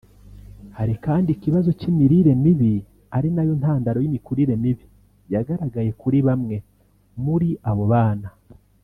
[0.77, 2.73] Hari kandi ikibazo cy’imirire mibi
[3.17, 4.85] ari nayo ntandaro y’imikurire mibi
[5.33, 6.55] yagaragaye kuri bamwe
[7.23, 8.29] muri abo bana